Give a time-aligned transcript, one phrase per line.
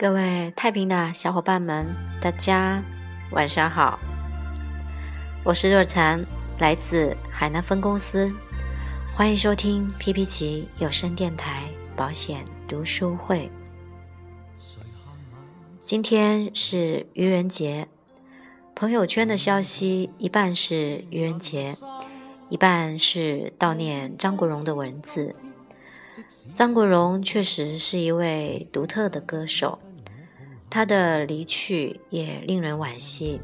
[0.00, 1.86] 各位太平的小伙伴们，
[2.22, 2.82] 大家
[3.32, 3.98] 晚上好，
[5.44, 6.24] 我是若禅，
[6.58, 8.32] 来自海南分公司，
[9.14, 13.52] 欢迎收听皮皮奇有声电台保险读书会。
[15.82, 17.86] 今天是愚人节，
[18.74, 21.76] 朋友圈的消息一半是愚人节，
[22.48, 25.36] 一半是悼念张国荣的文字。
[26.54, 29.78] 张国荣确实是一位独特的歌手。
[30.70, 33.40] 他的离去也令人惋惜，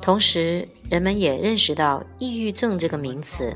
[0.00, 3.54] 同时人们也认识到“抑郁症”这个名词，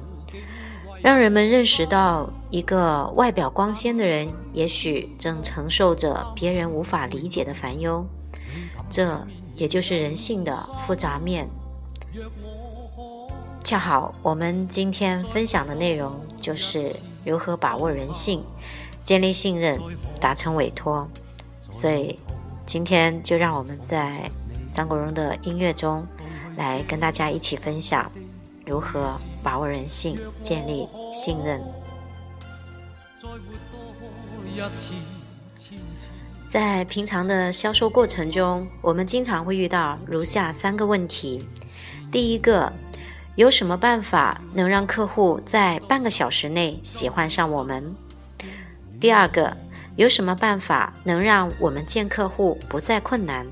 [1.03, 8.07] 让人们认识到一个外表光鲜的人，也许正承受着别人无法理解的烦忧。
[8.91, 10.53] 这也就是人性的
[10.87, 11.49] 复杂面。
[13.65, 18.45] 恰好我们今天分享的内容就是如何把握人性，
[19.03, 19.81] 建立信任，
[20.21, 21.09] 达成委托。
[21.71, 22.19] 所以。
[22.67, 24.29] 今天就让我们在
[24.73, 26.05] 张国荣的音乐中，
[26.57, 28.11] 来跟大家一起分享
[28.67, 31.63] 如何把握人性、建立信任。
[36.49, 41.49] 在平常的销售过程中，我们经常会遇到如下三个问题：
[42.11, 42.73] 第一个，
[43.37, 47.95] 有什么办法能让客户在半个小时内喜欢上我们？
[48.99, 49.57] 第二个。
[49.97, 53.47] 有什么办法能让我们见客户不再困难？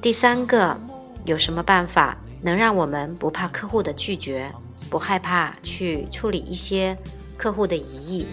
[0.00, 0.78] 第三个，
[1.24, 4.52] 有什么办法能让我们不怕客户的拒绝，
[4.88, 6.96] 不害怕去处理一些
[7.36, 8.26] 客户的疑义？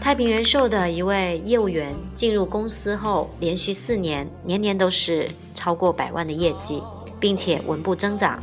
[0.00, 6.82] 太平人寿的一位业务员进入公司后，连续四年年年都是超过百万的业绩，
[7.20, 8.42] 并且稳步增长，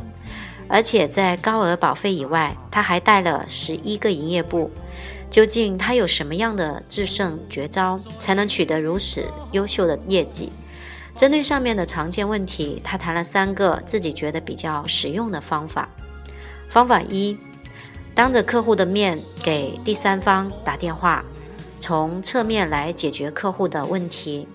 [0.68, 4.70] 而且在高额保费以外，他还带了十一个营业部。
[5.34, 10.52] 究竟他有什么样的制胜绝招，才能取得如此优秀的业绩？
[11.16, 15.88] 针对上面的常见问题，他谈了三个自己觉得比较实用的方法。
[16.68, 17.36] 方法一，
[18.14, 21.24] 当着客户的面给第三方打电话，
[21.80, 24.46] 从侧面来解决客户的问题。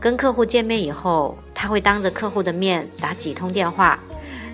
[0.00, 4.00] 跟客户见面以后，他会当着客户的面打几通电话，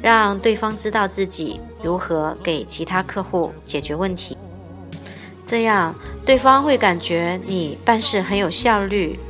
[0.02, 4.36] 让对方知道自己如何给其他客户解决问题。
[5.46, 5.94] 这样，
[6.26, 9.20] 对方会感觉你办事很有效率。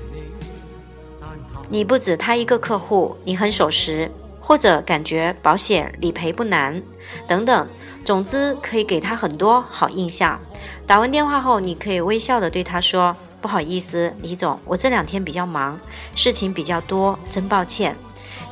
[1.68, 4.10] 你不止他一个客户，你很守时，
[4.40, 6.82] 或者感觉保险理赔不难，
[7.28, 7.68] 等等。
[8.02, 10.40] 总之，可以给他很多好印象。
[10.86, 15.78] 打完电话后，你可以微笑的对他说：“不好意思，李总，我这两天比较忙，
[16.14, 17.96] 事情比较多，真抱歉。”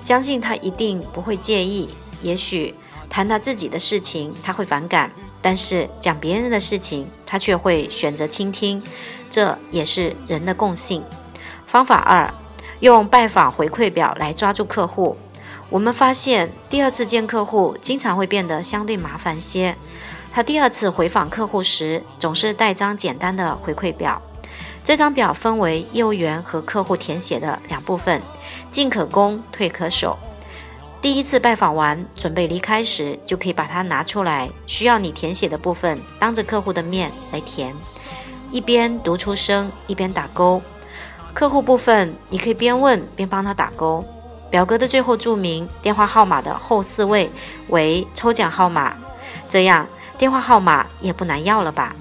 [0.00, 1.88] 相信他一定不会介意。
[2.20, 2.74] 也许
[3.08, 5.10] 谈他自己的事情，他会反感。
[5.41, 8.81] 但是讲别人的事情，他却会选择倾听，
[9.28, 11.03] 这也是人的共性。
[11.67, 12.33] 方法二，
[12.78, 15.17] 用拜访回馈表来抓住客户。
[15.69, 19.75] 我们发现，第二次见客户经常会变得相对麻烦些。
[20.33, 24.22] 他第二次回访客户时，总是带张简单的回馈表。
[24.84, 28.22] 这张表分为业务员和客户填写的两部分，
[28.71, 30.16] 进可攻，退可守。
[31.04, 34.48] 第一次拜访完，准备离开时，就可以把它拿出来。
[34.66, 37.75] 需要你填写的部分，当着客户的面来填，
[38.50, 40.62] 一边读出声，一边打勾。
[41.34, 44.03] 客户部分，你可以边问边帮他打勾。
[44.50, 47.31] 表格的最后注明电话号码的后四位
[47.69, 48.97] 为抽奖号码，
[49.47, 49.86] 这样
[50.16, 51.94] 电话号码也不难要了吧？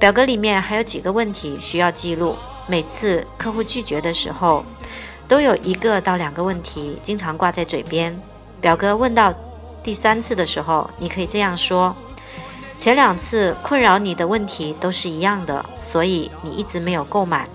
[0.00, 2.34] 表格里面还有几个问题需要记录。
[2.66, 4.64] 每次客户拒绝的时候。
[5.26, 8.20] 都有一个到两个问题，经常挂在嘴边。
[8.60, 9.34] 表哥问到
[9.82, 11.94] 第三次的时候，你可以这样说：
[12.78, 17.48] 前两次困扰你的问题都是一样的，所以你一直没有购买。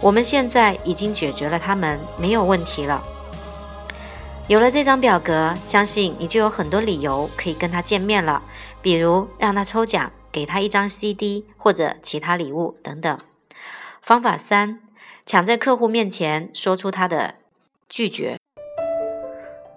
[0.00, 3.02] 我们现在已经解决了他们，没有问题了。
[4.46, 8.42] 有了这张表格，相信你就有很多理由可以跟他见面了，
[8.80, 13.18] 比如让他抽奖，给他一张 CD 或者其他礼物等等。
[14.00, 14.80] 方法三。
[15.28, 17.34] 抢在客户面前说出他的
[17.86, 18.38] 拒绝，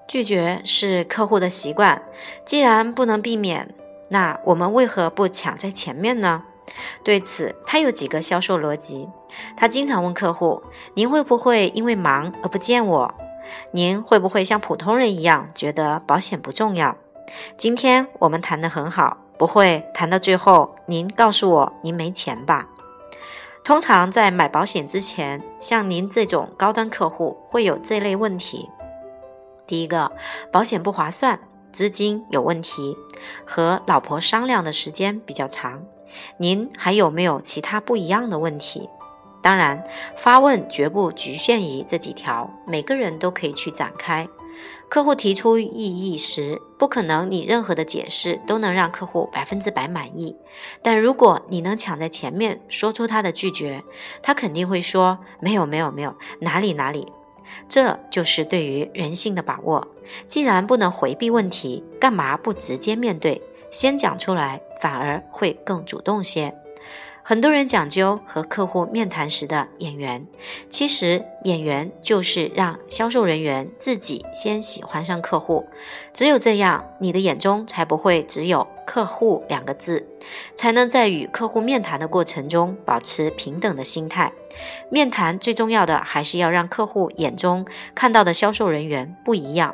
[0.07, 2.03] 拒绝是客户的习惯，
[2.45, 3.75] 既然不能避免，
[4.07, 6.45] 那我们为何不抢在前面呢？
[7.03, 9.09] 对此，他有几个销售逻辑。
[9.57, 10.63] 他经常问客户
[10.95, 13.13] ：“您会不会因为忙而不见我？
[13.73, 16.95] 您会不会像普通人一样觉得保险不重要？
[17.57, 22.69] 今天我们谈得很好，不会谈到最后您告诉我您没钱吧？”
[23.63, 28.69] 通常在买保险之前，像您这种高端客户会有这类问题：
[29.67, 30.11] 第一个，
[30.51, 31.39] 保险不划算，
[31.71, 32.97] 资金有问题，
[33.45, 35.83] 和老婆商量的时间比较长。
[36.37, 38.89] 您还有没有其他不一样的问题？
[39.43, 39.83] 当然，
[40.17, 44.27] 发问绝不局限于这几条，每个人都可以去展开。
[44.91, 50.35] 客户提出异议时，不可能你任何的解释都能让客户百分之百满意。
[50.83, 53.85] 但如果你能抢在前面说出他的拒绝，
[54.21, 57.09] 他肯定会说没有没有没有哪里哪里。
[57.69, 59.87] 这就是对于人性的把握。
[60.27, 63.41] 既然不能回避问题，干嘛不直接面对，
[63.71, 66.53] 先讲出来，反而会更主动些。
[67.31, 70.27] 很多人讲究和客户面谈时的眼缘，
[70.67, 75.65] 其实眼缘就是让销售人员自己先喜欢上客户，
[76.11, 80.09] 只有这样，你的眼中才不会只有“客户”两个字，
[80.57, 84.33] 才能在与客户面谈的过程中保持平等的心态。
[84.89, 89.73] 面谈最重要的还是要让客户眼中看到的销售人员不一样。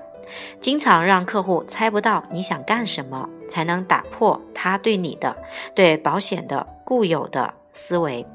[0.59, 5.37] 经常让客户猜不到你想干什么，才能打破他对你的、
[5.73, 8.25] 对保险的固有的思维。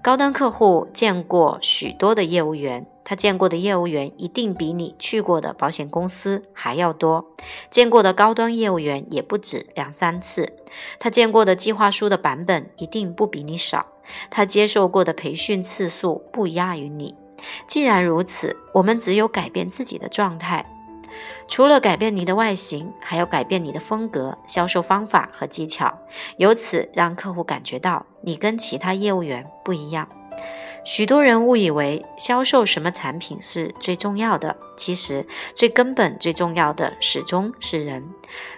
[0.00, 7.26] 高端客户见过许多的业务员，他见过的业务员一定比你去过的保险公司还要多，
[7.68, 10.52] 见过的高端业务员也不止两三次。
[11.00, 13.86] 他见过的计划书的版本一定不比你少，
[14.30, 17.16] 他接受过的培训次数不亚于你。
[17.66, 20.64] 既然如此，我们只有改变自己的状态。
[21.48, 25.98] 除了改变你的外形，还要改变你的风格、销售方法和技巧，
[26.36, 30.08] 由此让客户感觉到你跟其他业务员不一样。
[30.84, 38.08] 许多人误以为销售什么产品是最重要的，其实最根本、最重要的始终是人。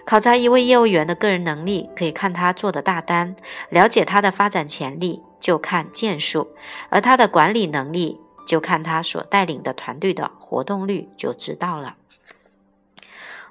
[0.05, 3.33] 考察一位业务员的个人能力，可以看他做的大单；
[3.69, 6.47] 了解他的发展潜力，就看件数；
[6.89, 11.95] 而他的管理能力，就看他所带领的团队的活动率，就知道了。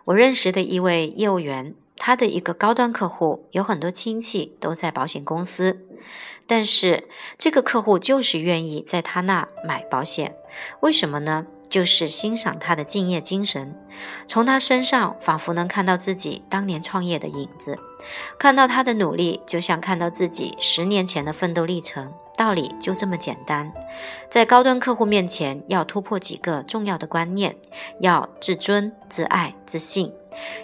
[0.08, 5.84] 我认识的一位业务员，他的一个高端客户有很多亲戚都在保险公司，
[6.46, 7.06] 但是
[7.36, 10.34] 这个客户就是愿意在他那买保险，
[10.80, 11.46] 为什么呢？
[11.68, 13.78] 就是欣赏他的敬业精神，
[14.26, 17.78] 从他身上仿佛能看到自己当年创业的影子，
[18.38, 22.12] 看到他的努力，就像看到自己十年前的奋斗历程。
[22.36, 23.72] 道理就这么简单，
[24.30, 27.56] 在高端客户面前要突破几个重要的观念：
[27.98, 30.12] 要自尊、自爱、自信。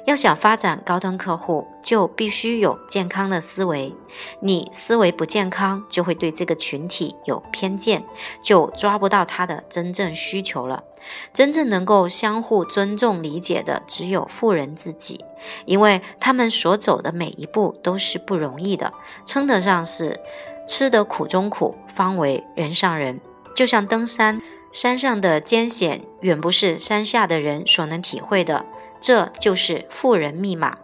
[0.07, 3.93] 要想发展高端客户，就必须有健康的思维。
[4.39, 8.05] 你思维不健康，就会对这个群体有偏见，
[8.41, 10.85] 就抓不到他的真正需求了。
[11.33, 15.25] 真正能够相互尊重、理解的，只有富人自己，
[15.65, 18.93] 因为他们所走的每一步都是不容易的，
[19.25, 20.21] 称得上是。
[20.67, 23.21] 吃得苦中苦，方为人上人。
[23.55, 24.41] 就像登山，
[24.73, 28.65] 山上的艰险远不是山下的人所能体会的。
[28.99, 30.79] 这就是富人密码。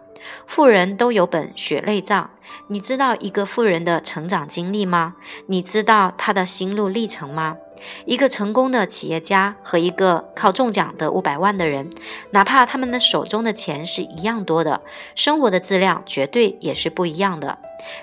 [0.45, 2.29] 富人都有本血泪账。
[2.67, 5.15] 你知道一个富人的成长经历吗？
[5.47, 7.57] 你知道他的心路历程吗？
[8.05, 11.89] 一个成功的企业家和一个靠中奖得五百万的人，
[12.31, 14.81] 哪怕他们的手中的钱是一样多的，
[15.15, 17.57] 生活的质量绝对也是不一样的。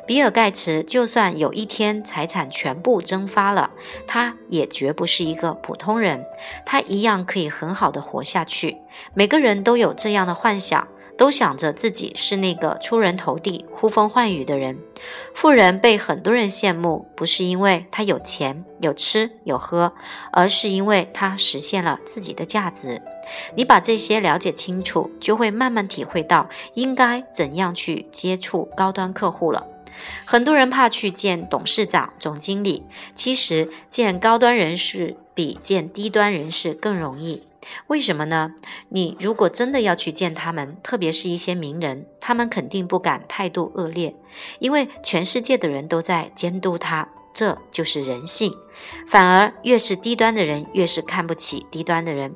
[0.06, 3.70] 比尔盖茨就算有一天财产全部蒸发了，
[4.06, 6.24] 他也绝不是一个普通人，
[6.66, 8.78] 他一样可以很好的活下去。
[9.14, 10.88] 每个人都有这样的幻想。
[11.18, 14.78] 都想着自己是那个出人头地、呼风唤雨的人。
[15.34, 19.92] 富人被很多人羡慕，不是因为他有钱、有吃有喝，
[20.32, 23.02] 而是因为他实现了自己的价值。
[23.56, 29.66] 你把这些了解清楚，就会慢慢体会到应该怎样去接触高端客户了。
[30.24, 32.84] 很多人怕去见董事长、总经理，
[33.16, 37.47] 其实见高端人士比见低端人士更容易。
[37.88, 38.54] 为什么呢？
[38.88, 44.14] 你如果真的要去见他们，特别是一些名人，他们肯定不敢态度恶劣，
[44.58, 48.54] 因为全世界的人都在监督他，这就是人性。
[49.06, 52.34] 反而越是低端的人，越是看不起低端的人。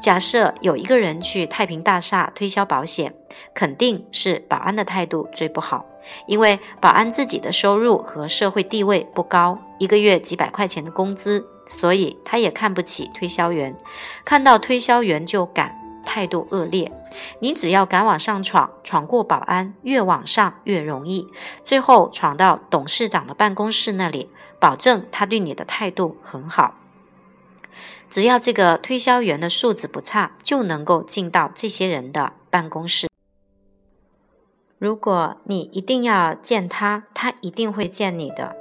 [0.00, 3.14] 假设有一个人去太平大厦推销保险，
[3.54, 5.84] 肯定是保安的态度最不好，
[6.26, 11.46] 因为保安自己的收入和社会地位不高，一个月几百块钱的工资。
[11.68, 13.76] 所以他也看不起推销员，
[14.24, 16.90] 看到推销员就敢态度恶劣。
[17.40, 21.28] 你只要敢往上闯，闯过保安，越往上越容易，
[21.64, 26.74] 最后闯到董事长的办公室那里，保证他对你的态度很好。
[28.10, 33.08] 只要这个推销员的素质不差，就能够进到这些人的办公室。
[34.78, 38.56] 如果你一定要见他，他一定会见你的。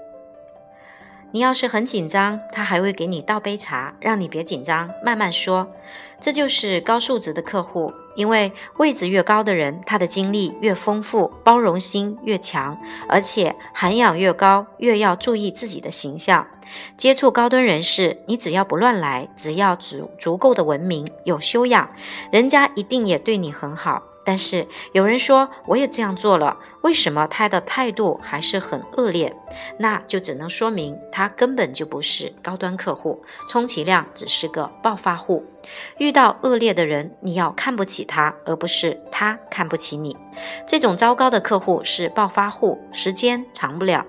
[1.32, 5.68] 你要是很紧张，他还会给你倒杯茶，让你别紧张，慢慢说。
[6.20, 16.48] 这就是高素质的客户，因为位置越高的人，他的经历越丰富，包容心越强，而且涵养越高，越要注意自己的形象。
[16.98, 21.92] 接触高端人士，你只要不乱来，只要足足够的文明、有修养，
[22.32, 24.02] 人家一定也对你很好。
[24.28, 29.34] 但是有人说，我也这样做了，为什么他的态度还是很恶劣？
[29.80, 35.46] 那就只能说明他根本就不是高端客户，充其量只是个暴发户。
[35.98, 40.18] 遇到恶劣的人，你要看不起他，而不是他看不起你。
[40.68, 44.06] 这种糟糕的客户是暴发户，时间长不了。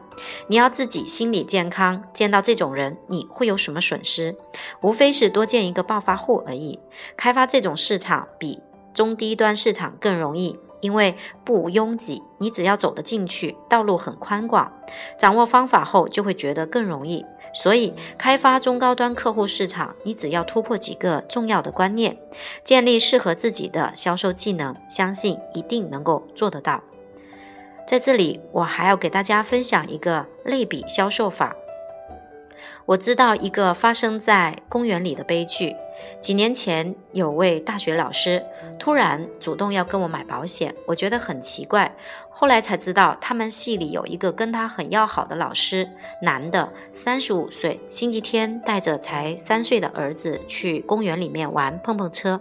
[0.48, 4.36] 你要自己心理健康，见到这种人，你会有什么损失？
[4.80, 6.80] 无非是多见一个暴发户而已。
[7.16, 8.60] 开发这种市场比。
[8.92, 14.72] 中低端市场更容易，因为不拥挤，你只要走得进去，道路很宽广。
[15.18, 17.24] 掌握方法后，就会觉得更容易。
[17.54, 22.18] 所以，开发中高端客户市场，你只要突破几个重要的观念，
[22.62, 26.82] 建立适合自己的销售技能，相信一定能够做得到。
[27.86, 31.56] 在这里，我还要给大家分享一个类比销售法。
[32.88, 35.76] 我知道一个发生在公园里的悲剧。
[36.22, 38.42] 几年前，有位大学老师
[38.78, 41.94] 突然主动要跟我买保险，我觉得很奇怪。
[42.30, 45.90] 后来才知道，他们系里有一个跟他很要好的老师，
[46.22, 52.40] 男的，三十五岁，星期天带着才三岁的儿子去公园里面玩碰碰车。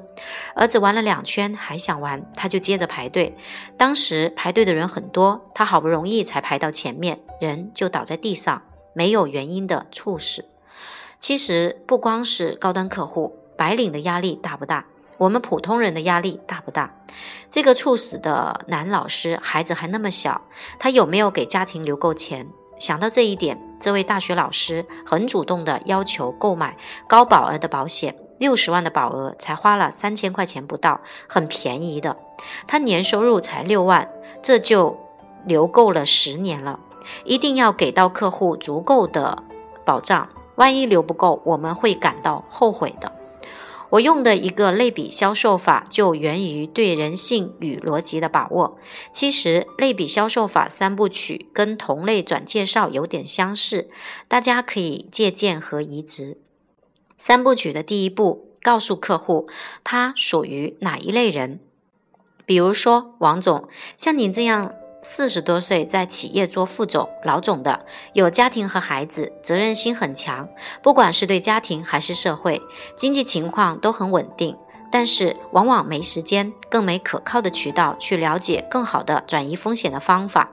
[0.55, 3.35] 儿子玩了两圈还想玩，他就接着排队。
[3.75, 8.61] 当时排队的人很多，他好不容易才排到前面，人就倒在地上，
[8.97, 10.45] 没有原因的猝死。
[11.19, 13.37] 其实不光是高端客户。
[13.55, 14.85] 白领的压力大不大？
[15.17, 16.93] 我们普通人的压力大不大？
[17.49, 20.41] 这个猝死的男老师孩子还那么小，
[20.77, 22.47] 他有没有给家庭留够钱？
[22.79, 26.77] 想到这一点，这位大学老师很主动的要求购买
[27.07, 32.17] 高保额的保险，六十万的保额才花了三千块钱不到，很便宜的。
[32.67, 34.11] 他年收入才六万，
[34.43, 34.99] 这就
[35.45, 36.79] 留够了十年了。
[37.25, 39.43] 一定要给到客户足够的
[39.85, 43.13] 保障，万一留不够，我们会感到后悔的。
[43.89, 48.77] 我用的一个类比销售法，就源于对人性与逻辑的把握。
[49.13, 53.89] 其实，类比销售法三部曲跟同类转介绍有点相似，
[54.27, 56.37] 大家可以借鉴和移植。
[57.17, 59.47] 三部曲的第一步，告诉客户
[59.85, 61.61] 他属于哪一类人。
[62.45, 64.73] 比如说，王总，像您这样。
[65.09, 70.49] 四十多岁在企业做副总、老总的，有家庭和孩子，责任心很强。
[70.83, 72.61] 不管是对家庭还是社会，
[72.93, 74.57] 经济情况都很稳定，
[74.91, 80.51] 但是往往没时间，更没可靠的渠道去了解更好的转移风险的方法，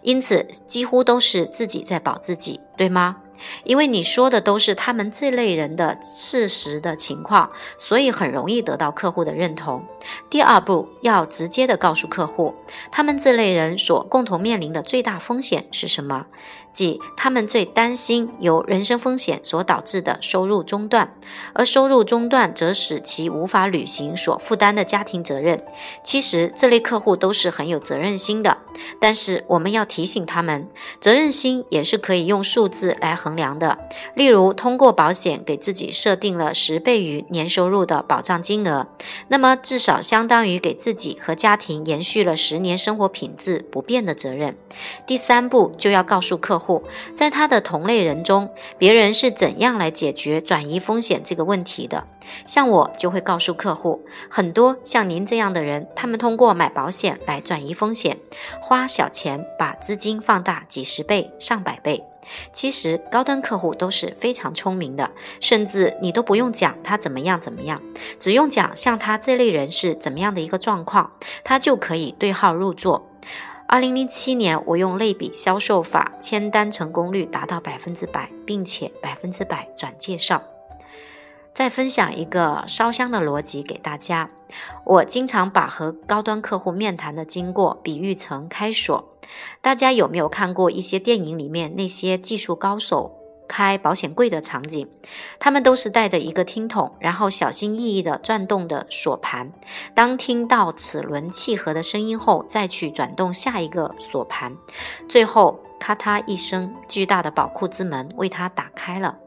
[0.00, 3.18] 因此几乎都是自己在保自己，对吗？
[3.64, 9.84] 因为你说的都是他们这类人的事实的情况，所以很容易得到客户的认同。
[10.28, 12.54] 第二步，要直接的告诉客户，
[12.90, 16.26] 他们这类人所共同面临的最大风险是什么。
[16.72, 21.12] 即他们最担心由人身风险所导致的收入中断，
[21.52, 25.64] 而收入中断则使其无法履行所负担的家庭责任。
[26.04, 28.58] 其实这类客户都是很有责任心的，
[29.00, 30.68] 但是我们要提醒他们，
[31.00, 33.78] 责任心也是可以用数字来衡衡量的。
[34.14, 38.88] 例如，通过保险给自己设定了十倍于年收入的保障金额，
[39.28, 44.56] 那么至少相当于给自己和家庭延续了十年生活品质不变的责任。
[45.06, 46.82] 第三步就要告诉客户，
[47.14, 52.06] 在他的同类人中，别人是怎样来解决转移风险这个问题的。
[52.46, 58.18] 像我就会告诉客户，很多像您这样的人，他们通过买保险来转移风险，
[58.60, 62.09] 花小钱把资金放大几十倍、上百倍。
[62.52, 65.10] 其实高端客户都是非常聪明的，
[65.40, 67.82] 甚至你都不用讲他怎么样怎么样，
[68.18, 71.12] 只用讲像他这类人是怎么样的一个状况，
[71.44, 73.06] 他就可以对号入座。
[73.66, 80.42] 二零零七年，我用类比销售法签单成功率达到百分之百，并且百分之百转介绍。
[81.54, 84.30] 再分享一个烧香的逻辑给大家。
[84.84, 89.16] 我经常把和高端客户面谈的经过比喻成开锁。
[89.60, 93.16] 大家有没有看过一些电影里面那些技术高手？
[93.52, 94.86] 开保险柜的场景，
[95.40, 99.52] 他们都是带着一个听筒，然后小心翼翼地转动的锁盘。
[99.92, 104.56] 当听到齿轮契合的声音后，再去转动下一个锁盘，
[105.08, 109.18] 最后咔嗒一声，巨大的宝库之门为他打开了。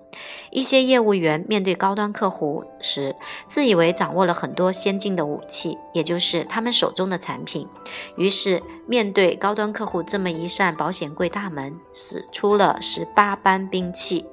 [0.52, 3.16] 一些业务员面对高端客户时，
[3.48, 7.68] 自以为掌握了很多先进的武器，也就是他们手中的产品。
[8.18, 14.26] 于是，面对高端客户这么一扇保险柜大门，使出了十八般兵器。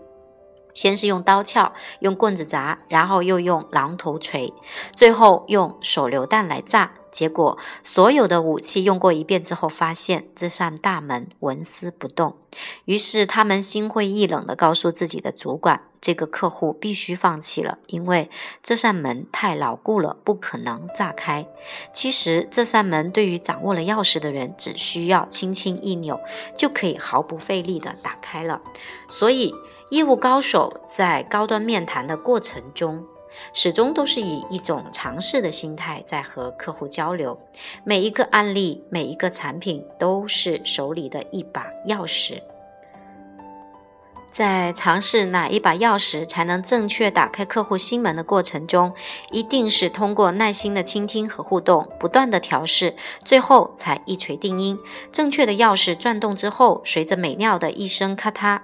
[0.75, 4.53] 先是用刀撬，用棍子砸，然后又用榔头锤，
[4.95, 6.93] 最后用手榴弹来炸。
[7.11, 12.37] 结果所有的武器用过一遍之后，发现这扇大门纹丝不动。
[12.85, 18.31] 于是他们心灰意冷地告诉自己的主管：“这个客户必须放弃了，因为
[18.63, 21.49] 这扇门太牢固了，不可能炸开。”
[21.93, 26.21] 其实这扇门对于掌握了钥匙的人，只需要轻轻一扭，
[26.57, 28.61] 就可以毫不费力地打开了。
[29.09, 29.53] 所以。
[29.91, 33.05] 业务高手在高端面谈的过程中，
[33.53, 37.41] 始终都是以一种尝试的心态在和客户交流。
[37.83, 42.41] 每一个案例，每一个产品，都是手里的一把钥匙。
[44.31, 48.95] 在尝试哪一把钥匙才能正确打开客户心门的过程中，
[49.33, 52.95] 一定是通过耐心的倾听和互动，不断的调试，
[53.25, 54.79] 最后才一锤定音。
[55.11, 58.61] 正确的钥匙转动之后，随着美妙的一声咔嗒。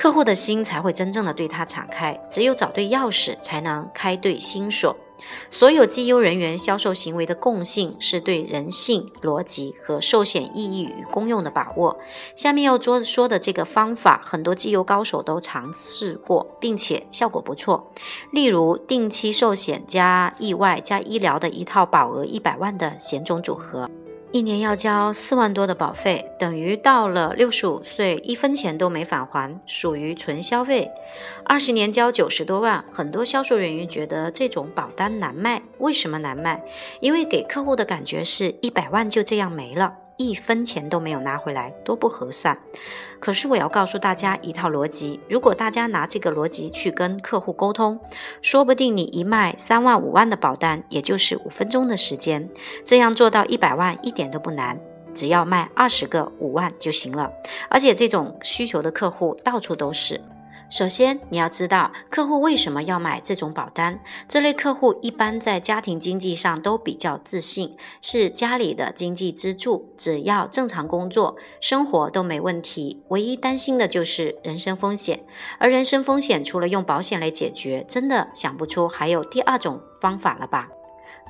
[0.00, 4.96] 客户的心才会真正的对他敞开，只有找对钥匙，才能开对心锁。
[5.50, 11.98] 所有绩优人员销售行为的共性是对人性、逻辑和寿险意义与功用的把握。
[12.34, 17.92] 下面要说说的这个方法，很多绩优高手都尝试过，并且效果不错。
[18.32, 23.90] 例如，定期寿险加意外加医疗的一套保额一百万的险种组合。
[24.32, 30.88] 一年要交四万多的保费，等于到了六十五岁一分钱都没返还，属于纯消费。
[31.44, 35.62] 二十年交九十多万，很多销售人员觉得这种保单难卖。
[35.78, 36.62] 为什么难卖？
[37.00, 39.96] 因为给客户的感觉是一百万就这样没了。
[40.20, 42.58] 一分钱都没有拿回来，多不合算。
[43.20, 47.98] 可是我要告诉大家一套逻辑：如果大家拿这个逻辑去跟客户沟通，
[48.42, 52.50] 说不定你一卖三万五万的保单，也就是五分钟的时间。
[52.84, 54.78] 这样做到一百万一点都不难，
[55.14, 57.32] 只要卖二十个五万就行了。
[57.70, 60.20] 而且这种需求的客户到处都是。
[60.70, 63.98] 首先，你要知道客户为什么要买这种保单。
[64.28, 73.02] 这类客户一般在家庭经济上都比较自信，是家里的经济支柱，只要正常工作、生活都没问题。
[73.08, 75.24] 唯一担心的就是人身风险，
[75.58, 80.68] 而人身风险除了用保险来解决，真的想不出还有第二种方法了吧？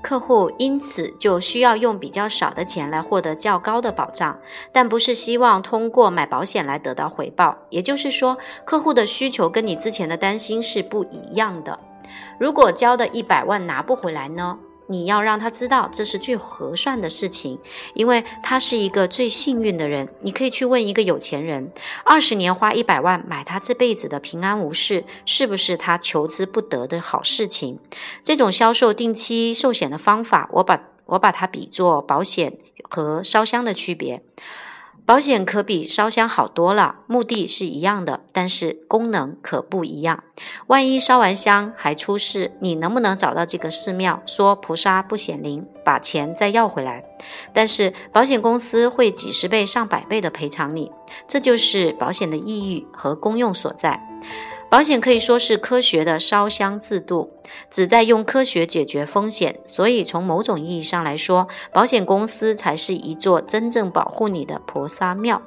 [0.02, 4.38] 客户因此就需要用比较少的钱来获得较高的保障，
[4.72, 7.58] 但不是希望通过买保险来得到回报。
[7.68, 11.78] 也就是说，客户的需求跟你之前的担心是不一样的。
[12.38, 14.58] 如果交的一百万拿不回来呢？
[14.90, 17.60] 你要让他知道这是最合算的事情，
[17.94, 20.08] 因为他是一个最幸运的人。
[20.20, 21.70] 你可以去问一个有钱人，
[22.04, 27.78] 二十年花一百万买他这辈子的平安无事，是不是他求之不得的好事情？
[28.24, 34.22] 这种销售定期寿险的方法，我把我把它比作保险和烧香的区别。
[35.10, 40.22] 保险可比烧香好多了，目的是一样的，但是功能可不一样。
[40.68, 47.02] 万一烧完香还出事，你能不能找到这个寺庙说菩萨不显灵，把钱再要回来？
[47.52, 50.92] 但是保险公司会几十倍、上百倍的赔偿你，
[51.26, 54.09] 这就是保险的意义和功用所在。
[54.70, 57.32] 保险可以说是科学的烧香自度，
[57.68, 59.58] 旨在用科学解决风险。
[59.66, 65.42] 所以从某种意义上来说，保险公司才是一座真正保护你的菩萨庙。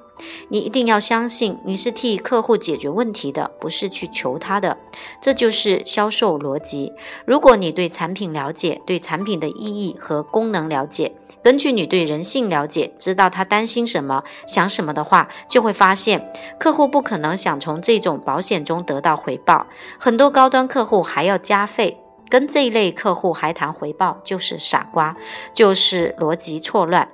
[0.49, 4.77] 你一定要相信，你是替客户解决问题的，不是去求他的。
[5.21, 6.91] 这就是销售逻辑。
[7.25, 11.13] 如果你对产品了解，对产品的意义和功能了解。
[11.43, 19.67] 根据你对人性了解，知道他担心什么、想什么的话，就会发现客户不可能想从这种保险中得到回报。
[19.99, 25.15] 很多高端客户还要加费，跟这一类客户还谈回报，就是傻瓜，
[25.53, 27.09] 就是逻辑错乱。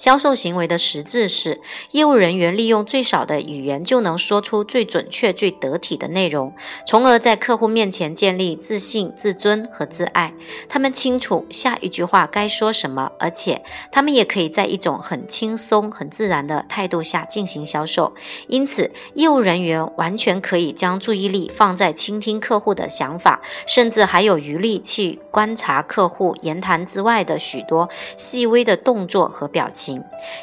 [0.00, 1.60] 销售行为的实质是，
[1.90, 6.54] 业务人员利用最少的语言就能说出最准确、最得体的内容，
[6.86, 10.32] 从而在客户面前建立自信、自尊和自爱。
[10.70, 18.14] 他们清楚下一句话该说什么，而且他们也可以在一种很轻松、很自然的态度下进行销售。
[18.46, 29.89] 因此，业务人员完全可以将注意力放在倾听客户的想法，甚至还有余力去观察客户言谈之外的许多细微的动作和表情。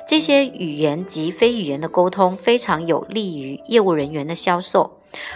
[0.08, 4.94] 这些语言及非语言的沟通非常有利于业务人员的销售。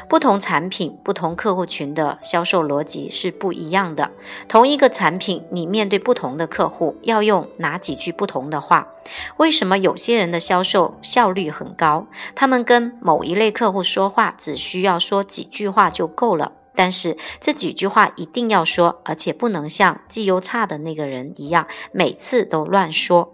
[0.10, 4.12] 不同产品、不同客户群的销售逻辑是不一样的。
[4.50, 8.90] 同一个产品，你面对不同的客户，要用哪几句不同的话？
[9.38, 12.08] 为什么有些人的销售效率很高？
[12.36, 16.52] 他们跟某一类客户说话，只需要说几句话就够了。
[16.76, 23.34] 但是这几句话一定要说，而且不能像绩优差的那个人一样，每次都乱说。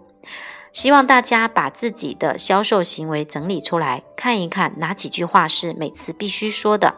[0.78, 6.94] 希望大家把自己的销售行为整理出来，看一看哪几句话是每次必须说的，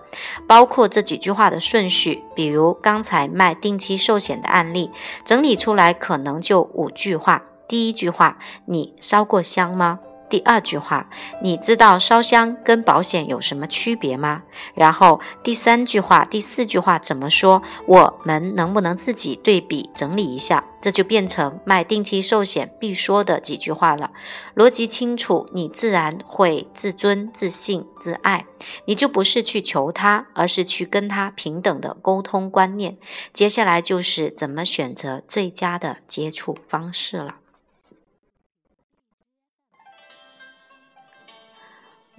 [0.47, 2.23] 包括这几句话的顺序。
[2.37, 4.91] 比如刚才卖定期寿险的案例，
[5.25, 7.45] 整理出来可能就五句话。
[7.67, 10.01] 第一句话：你烧过香吗？
[10.31, 11.11] 第二句话，
[11.43, 14.43] 你知道烧香跟保险有什么区别吗？
[14.75, 17.63] 然后第三句话、第四句话怎么说？
[17.87, 20.65] 我们能不能自己对比整理一下？
[20.81, 24.13] 这就变成卖定期寿险必说的几句话了。
[24.55, 28.47] 逻辑清楚，你自然会自尊、自信、自爱，
[28.87, 32.97] 你就不是去求他，而是去跟他平等的沟通观念。
[33.35, 37.35] 接下来就是怎么选择最佳的接触方式了。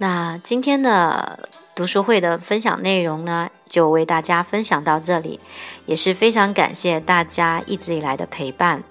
[0.02, 5.38] 那今天的读书会的分享内容呢，就为大家分享到这里，
[5.86, 8.82] 也是非常感谢大家一直以来的陪伴。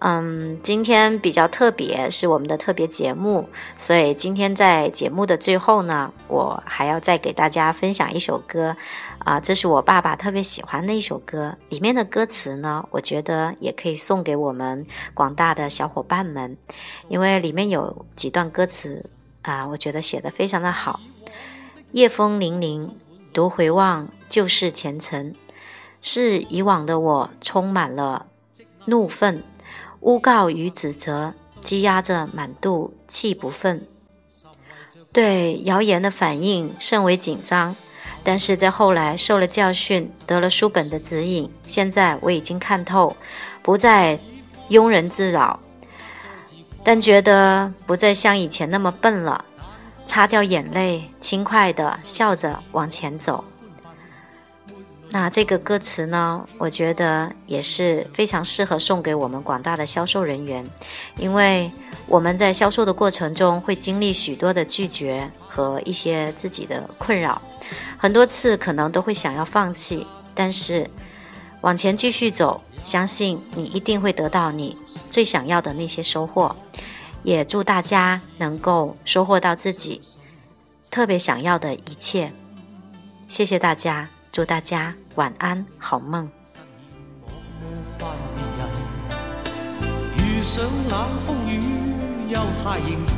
[0.00, 8.74] 嗯，今天比较特别，是我们的特别节目，所以今天在节目的最后呢，我还要再给大家分享一首歌，
[9.20, 14.84] 啊，这是我爸爸特别喜欢的一首歌，里面的歌词呢，我觉得也可以送给我们
[15.14, 16.56] 广大的小伙伴们，
[17.06, 19.08] 因为里面有几段歌词。
[19.42, 21.00] 啊，我觉得写的非常的好。
[21.92, 22.90] 夜风凛凛，
[23.32, 25.34] 独回望旧事前尘，
[26.00, 28.26] 是以往的我充满了
[28.84, 29.42] 怒愤，
[30.00, 33.86] 诬告与指责积压着满肚气不愤，
[35.12, 37.74] 对谣言的反应甚为紧张。
[38.22, 43.16] 但是在后来受了教训，得了书本的指引，现在我已经看透，
[43.62, 44.20] 不再
[44.68, 45.58] 庸人自扰。
[46.82, 49.44] 但觉得不再像以前那么笨了，
[50.04, 53.44] 擦掉眼泪，轻快地笑着往前走。
[55.12, 60.64] 那这个歌词呢，我觉得也是非常适合送给我们广大的销售人员，
[61.16, 61.70] 因为
[62.06, 67.42] 我们在销售的过程中会经历许多的拒绝和一些自己的困扰，
[67.98, 70.88] 很多次可能都会想要放弃，但是
[71.60, 74.78] 往前继续走，相信你一定会得到你
[75.10, 76.56] 最想要的那些收获。
[77.22, 80.00] 也祝大家能够收获到自己
[80.90, 82.32] 特别想要的一切。
[83.28, 86.30] 谢谢大家，祝大家晚安，好梦。
[90.42, 91.60] 上冷风雨
[92.30, 93.16] 又太认真，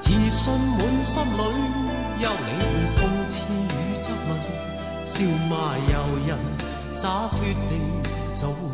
[0.00, 1.38] 自信满心里，
[2.20, 2.60] 休理会
[2.96, 2.98] 讽
[3.30, 3.64] 刺与
[4.02, 4.28] 质问，
[5.06, 5.94] 笑骂由
[6.26, 6.36] 人，
[6.96, 7.72] 洒脱地
[8.34, 8.69] 做人。